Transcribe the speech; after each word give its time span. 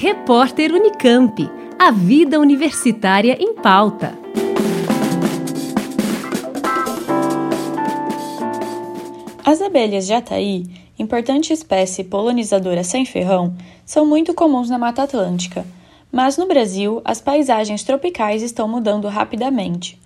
Repórter 0.00 0.72
Unicamp. 0.72 1.50
A 1.76 1.90
vida 1.90 2.38
universitária 2.38 3.36
em 3.40 3.52
pauta. 3.54 4.16
As 9.44 9.60
abelhas 9.60 10.06
jataí, 10.06 10.66
importante 10.96 11.52
espécie 11.52 12.04
polonizadora 12.04 12.84
sem 12.84 13.04
ferrão, 13.04 13.56
são 13.84 14.06
muito 14.06 14.32
comuns 14.32 14.70
na 14.70 14.78
Mata 14.78 15.02
Atlântica. 15.02 15.66
Mas 16.12 16.38
no 16.38 16.46
Brasil, 16.46 17.02
as 17.04 17.20
paisagens 17.20 17.82
tropicais 17.82 18.40
estão 18.40 18.68
mudando 18.68 19.08
rapidamente. 19.08 19.98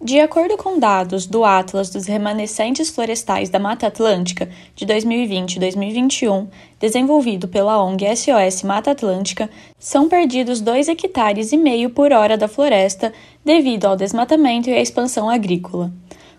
De 0.00 0.20
acordo 0.20 0.58
com 0.58 0.78
dados 0.78 1.26
do 1.26 1.42
Atlas 1.42 1.88
dos 1.88 2.04
Remanescentes 2.04 2.90
Florestais 2.90 3.48
da 3.48 3.58
Mata 3.58 3.86
Atlântica 3.86 4.46
de 4.74 4.84
2020 4.84 5.58
2021, 5.58 6.48
desenvolvido 6.78 7.48
pela 7.48 7.82
ONG 7.82 8.14
SOS 8.14 8.62
Mata 8.62 8.90
Atlântica, 8.90 9.48
são 9.78 10.06
perdidos 10.06 10.60
2 10.60 10.88
hectares 10.88 11.50
e 11.50 11.56
meio 11.56 11.88
por 11.88 12.12
hora 12.12 12.36
da 12.36 12.46
floresta 12.46 13.10
devido 13.42 13.86
ao 13.86 13.96
desmatamento 13.96 14.68
e 14.68 14.74
à 14.74 14.80
expansão 14.82 15.30
agrícola. 15.30 15.90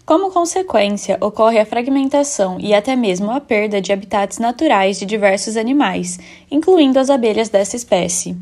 Como 0.06 0.32
consequência, 0.32 1.18
ocorre 1.20 1.60
a 1.60 1.66
fragmentação 1.66 2.60
e 2.60 2.76
até 2.76 2.96
mesmo 2.96 3.32
a 3.32 3.42
perda 3.42 3.82
de 3.82 3.92
habitats 3.92 4.38
naturais 4.38 5.00
de 5.00 5.06
diversos 5.06 5.58
animais, 5.58 6.20
incluindo 6.52 7.00
as 7.00 7.10
abelhas 7.10 7.50
dessa 7.50 7.76
espécie. 7.76 8.38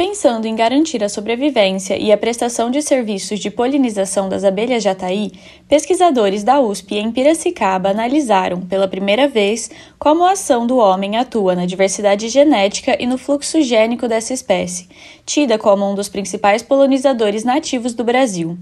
Pensando 0.00 0.46
em 0.46 0.56
garantir 0.56 1.04
a 1.04 1.10
sobrevivência 1.10 1.94
e 1.94 2.10
a 2.10 2.16
prestação 2.16 2.70
de 2.70 2.80
serviços 2.80 3.38
de 3.38 3.50
polinização 3.50 4.30
das 4.30 4.44
abelhas 4.44 4.82
jataí, 4.82 5.30
pesquisadores 5.68 6.42
da 6.42 6.58
USP 6.58 6.96
em 6.96 7.12
Piracicaba 7.12 7.90
analisaram, 7.90 8.62
pela 8.62 8.88
primeira 8.88 9.28
vez, 9.28 9.70
como 9.98 10.24
a 10.24 10.32
ação 10.32 10.66
do 10.66 10.78
homem 10.78 11.18
atua 11.18 11.54
na 11.54 11.66
diversidade 11.66 12.30
genética 12.30 12.96
e 12.98 13.06
no 13.06 13.18
fluxo 13.18 13.60
gênico 13.60 14.08
dessa 14.08 14.32
espécie, 14.32 14.88
tida 15.26 15.58
como 15.58 15.86
um 15.86 15.94
dos 15.94 16.08
principais 16.08 16.62
polinizadores 16.62 17.44
nativos 17.44 17.92
do 17.92 18.02
Brasil. 18.02 18.56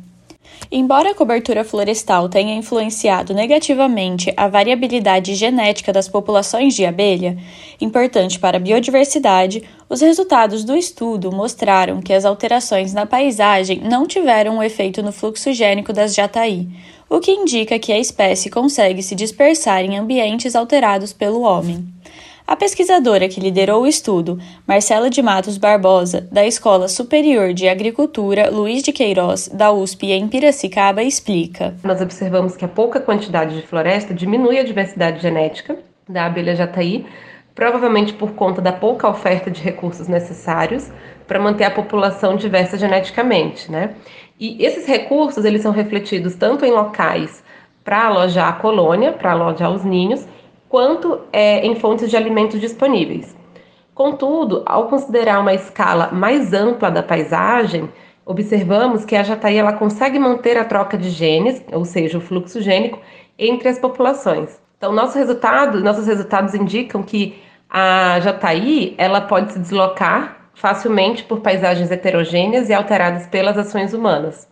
Embora 0.70 1.12
a 1.12 1.14
cobertura 1.14 1.64
florestal 1.64 2.28
tenha 2.28 2.54
influenciado 2.54 3.32
negativamente 3.32 4.32
a 4.36 4.48
variabilidade 4.48 5.34
genética 5.34 5.92
das 5.92 6.08
populações 6.08 6.74
de 6.74 6.84
abelha, 6.84 7.38
importante 7.80 8.38
para 8.38 8.58
a 8.58 8.60
biodiversidade, 8.60 9.62
os 9.88 10.00
resultados 10.00 10.64
do 10.64 10.76
estudo 10.76 11.32
mostraram 11.32 12.00
que 12.00 12.12
as 12.12 12.24
alterações 12.24 12.92
na 12.92 13.06
paisagem 13.06 13.80
não 13.80 14.06
tiveram 14.06 14.58
um 14.58 14.62
efeito 14.62 15.02
no 15.02 15.12
fluxo 15.12 15.52
gênico 15.52 15.92
das 15.92 16.14
jataí, 16.14 16.68
o 17.08 17.20
que 17.20 17.32
indica 17.32 17.78
que 17.78 17.92
a 17.92 17.98
espécie 17.98 18.50
consegue 18.50 19.02
se 19.02 19.14
dispersar 19.14 19.82
em 19.84 19.96
ambientes 19.96 20.54
alterados 20.54 21.12
pelo 21.12 21.40
homem. 21.40 21.86
A 22.46 22.56
pesquisadora 22.56 23.28
que 23.28 23.40
liderou 23.40 23.82
o 23.82 23.86
estudo, 23.86 24.38
Marcela 24.66 25.10
de 25.10 25.20
Matos 25.20 25.58
Barbosa, 25.58 26.26
da 26.32 26.46
Escola 26.46 26.88
Superior 26.88 27.52
de 27.52 27.68
Agricultura 27.68 28.48
Luiz 28.50 28.82
de 28.82 28.90
Queiroz, 28.90 29.48
da 29.48 29.70
USP 29.70 30.12
em 30.12 30.26
Piracicaba, 30.26 31.02
explica. 31.02 31.74
Nós 31.84 32.00
observamos 32.00 32.56
que 32.56 32.64
a 32.64 32.68
pouca 32.68 33.00
quantidade 33.00 33.54
de 33.54 33.66
floresta 33.66 34.14
diminui 34.14 34.58
a 34.58 34.64
diversidade 34.64 35.20
genética 35.20 35.78
da 36.08 36.24
abelha 36.24 36.56
jataí, 36.56 37.04
provavelmente 37.58 38.12
por 38.12 38.34
conta 38.34 38.62
da 38.62 38.70
pouca 38.70 39.08
oferta 39.08 39.50
de 39.50 39.60
recursos 39.60 40.06
necessários 40.06 40.92
para 41.26 41.40
manter 41.40 41.64
a 41.64 41.70
população 41.72 42.36
diversa 42.36 42.78
geneticamente, 42.78 43.68
né? 43.68 43.96
E 44.38 44.64
esses 44.64 44.86
recursos 44.86 45.44
eles 45.44 45.62
são 45.62 45.72
refletidos 45.72 46.36
tanto 46.36 46.64
em 46.64 46.70
locais 46.70 47.42
para 47.82 48.06
alojar 48.06 48.48
a 48.48 48.52
colônia, 48.52 49.10
para 49.10 49.32
alojar 49.32 49.72
os 49.72 49.84
ninhos, 49.84 50.24
quanto 50.68 51.22
é, 51.32 51.66
em 51.66 51.74
fontes 51.74 52.08
de 52.08 52.16
alimentos 52.16 52.60
disponíveis. 52.60 53.36
Contudo, 53.92 54.62
ao 54.64 54.86
considerar 54.86 55.40
uma 55.40 55.52
escala 55.52 56.10
mais 56.12 56.52
ampla 56.52 56.92
da 56.92 57.02
paisagem, 57.02 57.88
observamos 58.24 59.04
que 59.04 59.16
a 59.16 59.24
jataí 59.24 59.56
ela 59.56 59.72
consegue 59.72 60.16
manter 60.16 60.56
a 60.56 60.64
troca 60.64 60.96
de 60.96 61.10
genes, 61.10 61.60
ou 61.72 61.84
seja, 61.84 62.18
o 62.18 62.20
fluxo 62.20 62.62
gênico, 62.62 63.00
entre 63.36 63.68
as 63.68 63.80
populações. 63.80 64.60
Então, 64.76 64.92
nosso 64.92 65.18
resultado, 65.18 65.80
nossos 65.82 66.06
resultados 66.06 66.54
indicam 66.54 67.02
que 67.02 67.47
a 67.68 68.18
jataí 68.20 68.94
ela 68.96 69.20
pode 69.20 69.52
se 69.52 69.58
deslocar 69.58 70.50
facilmente 70.54 71.22
por 71.22 71.40
paisagens 71.40 71.90
heterogêneas 71.90 72.68
e 72.68 72.74
alteradas 72.74 73.26
pelas 73.26 73.56
ações 73.56 73.92
humanas. 73.92 74.48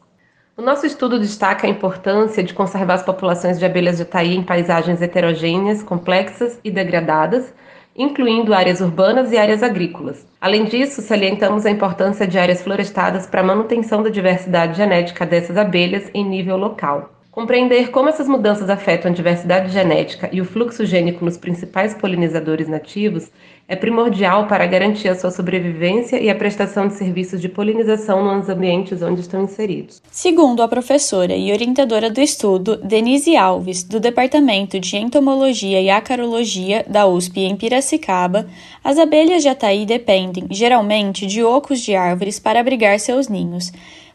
O 0.56 0.62
nosso 0.62 0.86
estudo 0.86 1.18
destaca 1.18 1.66
a 1.66 1.70
importância 1.70 2.42
de 2.42 2.54
conservar 2.54 2.94
as 2.94 3.02
populações 3.02 3.58
de 3.58 3.64
abelhas 3.66 3.98
de 3.98 4.04
taí 4.04 4.34
em 4.34 4.42
paisagens 4.42 5.02
heterogêneas, 5.02 5.82
complexas 5.82 6.58
e 6.64 6.70
degradadas, 6.70 7.52
incluindo 7.94 8.54
áreas 8.54 8.80
urbanas 8.80 9.32
e 9.32 9.36
áreas 9.36 9.62
agrícolas. 9.62 10.26
Além 10.40 10.64
disso, 10.64 11.02
salientamos 11.02 11.66
a 11.66 11.70
importância 11.70 12.26
de 12.26 12.38
áreas 12.38 12.62
florestadas 12.62 13.26
para 13.26 13.40
a 13.40 13.44
manutenção 13.44 14.02
da 14.02 14.10
diversidade 14.10 14.76
genética 14.76 15.26
dessas 15.26 15.56
abelhas 15.56 16.10
em 16.14 16.24
nível 16.24 16.56
local. 16.56 17.15
Compreender 17.36 17.90
como 17.90 18.08
essas 18.08 18.26
mudanças 18.26 18.70
afetam 18.70 19.10
a 19.10 19.14
diversidade 19.14 19.70
genética 19.70 20.30
e 20.32 20.40
o 20.40 20.44
fluxo 20.46 20.86
gênico 20.86 21.22
nos 21.22 21.36
principais 21.36 21.92
polinizadores 21.92 22.66
nativos 22.66 23.30
é 23.68 23.76
primordial 23.76 24.46
para 24.46 24.64
garantir 24.64 25.08
a 25.08 25.14
sua 25.14 25.30
sobrevivência 25.30 26.18
e 26.18 26.30
a 26.30 26.34
prestação 26.34 26.88
de 26.88 26.94
serviços 26.94 27.38
de 27.38 27.50
polinização 27.50 28.24
nos 28.24 28.48
ambientes 28.48 29.02
onde 29.02 29.20
estão 29.20 29.44
inseridos. 29.44 30.00
Segundo 30.10 30.62
a 30.62 30.68
professora 30.68 31.36
e 31.36 31.52
orientadora 31.52 32.08
do 32.08 32.22
estudo, 32.22 32.78
Denise 32.78 33.36
Alves, 33.36 33.82
do 33.82 34.00
Departamento 34.00 34.80
de 34.80 34.96
Entomologia 34.96 35.78
e 35.78 35.90
Acarologia 35.90 36.86
da 36.88 37.06
USP 37.06 37.40
em 37.40 37.54
Piracicaba, 37.54 38.46
as 38.82 38.96
abelhas 38.96 39.42
de 39.42 39.50
Ataí 39.50 39.84
dependem, 39.84 40.46
geralmente, 40.50 41.26
de 41.26 41.44
ocos 41.44 41.80
de 41.82 41.94
árvores 41.94 42.38
para 42.38 42.60
abrigar 42.60 42.98
seus 42.98 43.28
ninhos 43.28 43.70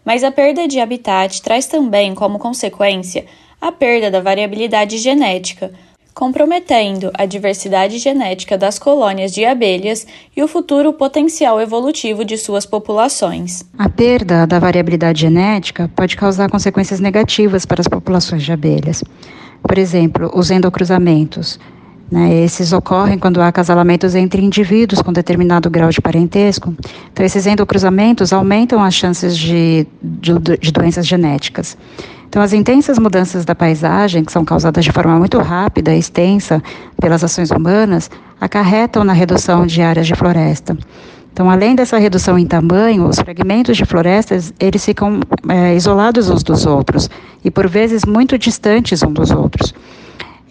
mas 0.06 0.24
a 0.24 0.32
perda 0.32 0.68
de 0.68 0.80
habitat 0.80 1.42
traz 1.42 1.68
também 1.68 2.14
como 2.16 2.40
consequência 2.40 3.26
a 3.60 3.72
perda 3.72 4.10
da 4.10 4.20
variabilidade 4.20 4.98
genética, 4.98 5.72
comprometendo 6.14 7.12
a 7.14 7.26
diversidade 7.26 7.98
genética 8.00 8.58
das 8.58 8.78
colônias 8.78 9.32
de 9.32 9.46
abelhas 9.46 10.06
e 10.36 10.44
o 10.44 10.48
futuro 10.48 10.92
potencial 10.92 11.62
evolutivo 11.62 12.26
de 12.26 12.38
suas 12.38 12.66
populações. 12.66 13.64
A 13.78 13.88
perda 13.88 14.46
da 14.46 14.60
variabilidade 14.60 15.22
genética 15.22 15.90
pode 15.96 16.18
causar 16.18 16.50
consequências 16.50 17.00
negativas 17.00 17.66
para 17.66 17.82
as 17.82 17.88
populações 17.88 18.44
de 18.44 18.52
abelhas. 18.52 19.04
Por 19.62 19.78
exemplo, 19.78 20.32
os 20.34 20.50
endocruzamentos, 20.50 21.60
né? 22.12 22.44
Esses 22.44 22.74
ocorrem 22.74 23.18
quando 23.18 23.42
há 23.42 23.48
acasalamentos 23.48 24.14
entre 24.16 24.44
indivíduos 24.44 25.02
com 25.02 25.14
determinado 25.14 25.70
grau 25.70 25.90
de 25.90 26.02
parentesco. 26.02 26.76
Então, 27.14 27.26
esses 27.26 27.48
endocruzamentos 27.48 28.34
aumentam 28.34 28.84
as 28.84 28.94
chances 28.94 29.38
de, 29.38 29.88
de, 30.02 30.34
de 30.60 30.72
doenças 30.72 31.08
genéticas. 31.08 31.78
Então, 32.28 32.42
as 32.42 32.54
intensas 32.54 33.00
mudanças 33.00 33.46
da 33.46 33.56
paisagem, 33.56 34.24
que 34.24 34.32
são 34.32 34.44
causadas 34.44 34.84
de 34.84 34.92
forma 34.92 35.18
muito 35.18 35.38
rápida 35.40 35.94
e 35.94 36.00
extensa 36.00 36.62
pelas 37.00 37.24
ações 37.24 37.50
humanas, 37.50 38.10
acarretam 38.40 39.04
na 39.04 39.14
redução 39.14 39.66
de 39.66 39.82
áreas 39.82 40.08
de 40.08 40.16
floresta. 40.16 40.78
Então, 41.34 41.50
além 41.50 41.76
dessa 41.76 41.98
redução 41.98 42.38
em 42.38 42.46
tamanho, 42.46 43.08
os 43.08 43.18
fragmentos 43.18 43.78
de 43.78 43.86
florestas 43.86 44.54
eles 44.60 44.84
ficam 44.84 45.22
é, 45.48 45.76
isolados 45.76 46.30
uns 46.30 46.44
dos 46.44 46.66
outros 46.66 47.10
e 47.44 47.50
por 47.50 47.68
vezes 47.70 48.04
muito 48.06 48.38
distantes 48.38 49.02
uns 49.02 49.14
dos 49.14 49.32
outros. 49.32 49.74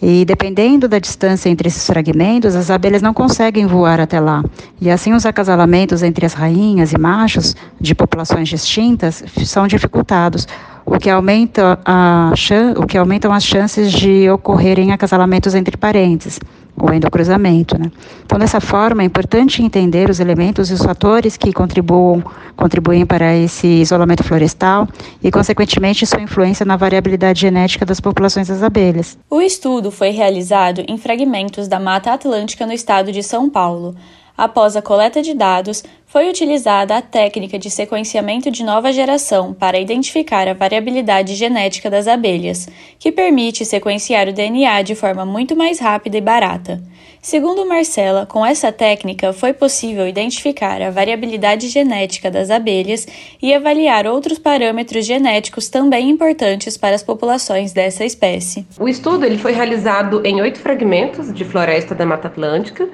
E 0.01 0.25
dependendo 0.25 0.87
da 0.87 0.97
distância 0.97 1.47
entre 1.47 1.67
esses 1.67 1.85
fragmentos, 1.85 2.55
as 2.55 2.71
abelhas 2.71 3.03
não 3.03 3.13
conseguem 3.13 3.67
voar 3.67 3.99
até 3.99 4.19
lá. 4.19 4.43
E 4.79 4.89
assim 4.89 5.13
os 5.13 5.25
acasalamentos 5.25 6.01
entre 6.01 6.25
as 6.25 6.33
rainhas 6.33 6.91
e 6.91 6.97
machos 6.97 7.55
de 7.79 7.93
populações 7.93 8.49
distintas 8.49 9.23
são 9.45 9.67
dificultados, 9.67 10.47
o 10.85 10.97
que 10.97 11.09
aumenta 11.09 11.79
a 11.85 12.33
o 12.77 12.87
que 12.87 12.97
aumentam 12.97 13.31
as 13.31 13.43
chances 13.43 13.91
de 13.91 14.27
ocorrerem 14.29 14.91
acasalamentos 14.91 15.53
entre 15.53 15.77
parentes 15.77 16.39
o 16.75 16.91
endocruzamento. 16.93 17.79
Né? 17.79 17.91
Então, 18.25 18.37
dessa 18.39 18.59
forma, 18.59 19.01
é 19.01 19.05
importante 19.05 19.61
entender 19.61 20.09
os 20.09 20.19
elementos 20.19 20.69
e 20.69 20.73
os 20.73 20.81
fatores 20.81 21.37
que 21.37 21.51
contribuam, 21.53 22.23
contribuem 22.55 23.05
para 23.05 23.35
esse 23.35 23.67
isolamento 23.67 24.23
florestal 24.23 24.87
e, 25.23 25.31
consequentemente, 25.31 26.05
sua 26.05 26.21
influência 26.21 26.65
na 26.65 26.75
variabilidade 26.75 27.41
genética 27.41 27.85
das 27.85 27.99
populações 27.99 28.47
das 28.47 28.63
abelhas. 28.63 29.17
O 29.29 29.41
estudo 29.41 29.91
foi 29.91 30.09
realizado 30.09 30.83
em 30.87 30.97
fragmentos 30.97 31.67
da 31.67 31.79
Mata 31.79 32.11
Atlântica 32.11 32.65
no 32.65 32.73
estado 32.73 33.11
de 33.11 33.23
São 33.23 33.49
Paulo. 33.49 33.95
Após 34.37 34.75
a 34.75 34.81
coleta 34.81 35.21
de 35.21 35.33
dados, 35.33 35.83
foi 36.05 36.29
utilizada 36.29 36.97
a 36.97 37.01
técnica 37.01 37.57
de 37.57 37.69
sequenciamento 37.69 38.51
de 38.51 38.63
nova 38.65 38.91
geração 38.91 39.53
para 39.53 39.79
identificar 39.79 40.45
a 40.47 40.53
variabilidade 40.53 41.35
genética 41.35 41.89
das 41.89 42.05
abelhas, 42.05 42.67
que 42.99 43.13
permite 43.13 43.65
sequenciar 43.65 44.27
o 44.27 44.33
DNA 44.33 44.81
de 44.81 44.93
forma 44.93 45.25
muito 45.25 45.55
mais 45.55 45.79
rápida 45.79 46.17
e 46.17 46.21
barata. 46.21 46.81
Segundo 47.21 47.65
Marcela, 47.65 48.25
com 48.25 48.45
essa 48.45 48.71
técnica 48.71 49.31
foi 49.31 49.53
possível 49.53 50.07
identificar 50.07 50.81
a 50.81 50.89
variabilidade 50.89 51.69
genética 51.69 52.31
das 52.31 52.49
abelhas 52.49 53.07
e 53.41 53.53
avaliar 53.53 54.07
outros 54.07 54.39
parâmetros 54.39 55.05
genéticos 55.05 55.69
também 55.69 56.09
importantes 56.09 56.77
para 56.77 56.95
as 56.95 57.03
populações 57.03 57.73
dessa 57.73 58.03
espécie. 58.03 58.65
O 58.79 58.89
estudo 58.89 59.23
ele 59.23 59.37
foi 59.37 59.51
realizado 59.53 60.25
em 60.25 60.41
oito 60.41 60.59
fragmentos 60.59 61.31
de 61.31 61.45
floresta 61.45 61.93
da 61.93 62.05
Mata 62.05 62.27
Atlântica 62.27 62.89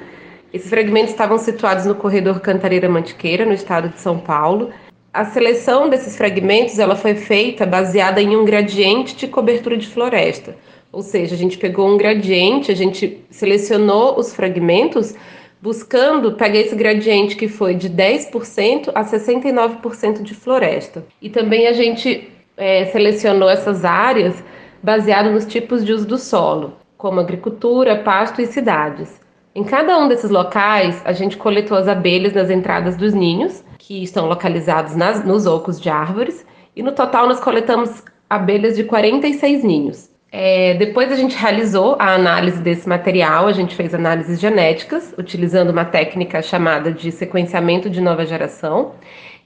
Esses 0.53 0.69
fragmentos 0.69 1.11
estavam 1.11 1.37
situados 1.37 1.85
no 1.85 1.95
corredor 1.95 2.39
Cantareira 2.39 2.87
Mantiqueira, 2.87 3.45
no 3.45 3.53
estado 3.53 3.89
de 3.89 3.99
São 3.99 4.17
Paulo. 4.17 4.69
A 5.13 5.25
seleção 5.25 5.89
desses 5.89 6.15
fragmentos 6.15 6.79
ela 6.79 6.95
foi 6.95 7.15
feita 7.15 7.65
baseada 7.65 8.21
em 8.21 8.35
um 8.35 8.45
gradiente 8.45 9.15
de 9.15 9.27
cobertura 9.27 9.75
de 9.75 9.87
floresta. 9.87 10.55
Ou 10.91 11.01
seja, 11.01 11.35
a 11.35 11.37
gente 11.37 11.57
pegou 11.57 11.89
um 11.89 11.97
gradiente, 11.97 12.71
a 12.71 12.75
gente 12.75 13.25
selecionou 13.29 14.17
os 14.17 14.33
fragmentos 14.33 15.13
buscando 15.61 16.33
pegar 16.33 16.59
esse 16.59 16.75
gradiente 16.75 17.35
que 17.35 17.47
foi 17.49 17.73
de 17.75 17.89
10% 17.89 18.91
a 18.95 19.03
69% 19.03 20.21
de 20.21 20.33
floresta. 20.33 21.05
E 21.21 21.29
também 21.29 21.67
a 21.67 21.73
gente 21.73 22.29
é, 22.55 22.85
selecionou 22.85 23.49
essas 23.49 23.83
áreas 23.83 24.41
baseado 24.81 25.29
nos 25.29 25.45
tipos 25.45 25.83
de 25.83 25.91
uso 25.91 26.07
do 26.07 26.17
solo, 26.17 26.73
como 26.97 27.19
agricultura, 27.19 27.97
pasto 27.97 28.41
e 28.41 28.45
cidades. 28.45 29.26
Em 29.57 29.63
cada 29.63 29.97
um 29.97 30.07
desses 30.07 30.29
locais, 30.29 31.01
a 31.03 31.11
gente 31.11 31.35
coletou 31.35 31.75
as 31.75 31.87
abelhas 31.87 32.31
nas 32.31 32.51
entradas 32.51 32.95
dos 32.95 33.11
ninhos, 33.11 33.63
que 33.79 34.03
estão 34.03 34.27
localizados 34.27 34.95
nas, 34.95 35.25
nos 35.25 35.47
ocos 35.47 35.81
de 35.81 35.89
árvores, 35.89 36.45
e 36.75 36.83
no 36.83 36.91
total 36.91 37.27
nós 37.27 37.39
coletamos 37.39 38.03
abelhas 38.29 38.75
de 38.75 38.83
46 38.83 39.63
ninhos. 39.63 40.11
É, 40.31 40.75
depois 40.75 41.11
a 41.11 41.15
gente 41.15 41.35
realizou 41.35 41.95
a 41.97 42.13
análise 42.13 42.61
desse 42.61 42.87
material, 42.87 43.47
a 43.47 43.51
gente 43.51 43.73
fez 43.73 43.95
análises 43.95 44.39
genéticas, 44.39 45.15
utilizando 45.17 45.71
uma 45.71 45.85
técnica 45.85 46.39
chamada 46.43 46.91
de 46.91 47.11
sequenciamento 47.11 47.89
de 47.89 47.99
nova 47.99 48.27
geração. 48.27 48.91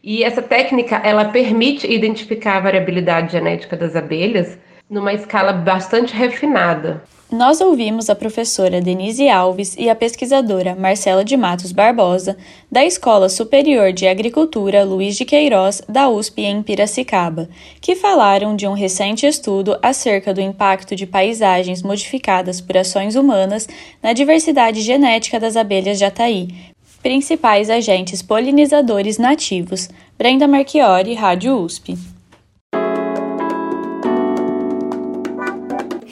E 0.04 0.26
essa 0.26 0.42
técnica 0.42 0.98
ela 1.06 1.24
permite 1.24 1.90
identificar 1.90 2.58
a 2.58 2.60
variabilidade 2.60 3.32
genética 3.32 3.78
das 3.78 3.96
abelhas 3.96 4.60
numa 4.90 5.14
escala 5.14 5.54
bastante 5.54 6.14
refinada. 6.14 7.02
Nós 7.32 7.62
ouvimos 7.62 8.10
a 8.10 8.16
professora 8.16 8.82
Denise 8.82 9.30
Alves 9.30 9.74
e 9.80 9.90
a 9.90 9.96
pesquisadora 9.96 10.76
Marcela 10.76 11.24
de 11.24 11.38
Matos 11.38 11.72
Barbosa, 11.72 12.36
da 12.70 12.84
Escola 12.84 13.30
Superior 13.30 13.94
de 13.94 14.06
Agricultura 14.06 14.84
Luiz 14.84 15.16
de 15.16 15.24
Queiroz, 15.24 15.82
da 15.88 16.10
USP 16.10 16.42
em 16.42 16.62
Piracicaba, 16.62 17.48
que 17.80 17.96
falaram 17.96 18.54
de 18.54 18.68
um 18.68 18.74
recente 18.74 19.26
estudo 19.26 19.80
acerca 19.82 20.34
do 20.34 20.42
impacto 20.42 20.94
de 20.94 21.08
paisagens 21.08 21.82
modificadas 21.82 22.60
por 22.60 22.76
ações 22.76 23.16
humanas 23.16 23.66
na 24.04 24.12
diversidade 24.12 24.82
genética 24.82 25.40
das 25.40 25.56
abelhas 25.56 25.98
de 25.98 26.04
Ataí, 26.04 26.50
principais 27.02 27.70
agentes 27.70 28.22
polinizadores 28.22 29.18
nativos. 29.18 29.90
Brenda 30.18 30.50
Marchiori, 30.50 31.14
Rádio 31.14 31.56
USP. 31.56 32.11